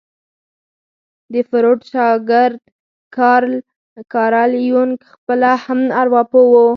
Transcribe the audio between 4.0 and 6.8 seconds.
کارل يونګ خپله هم ارواپوه وو.